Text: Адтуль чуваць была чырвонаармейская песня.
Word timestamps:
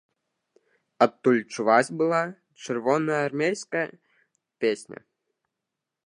Адтуль 1.05 1.41
чуваць 1.57 1.95
была 1.99 2.21
чырвонаармейская 2.67 3.87
песня. 4.65 4.99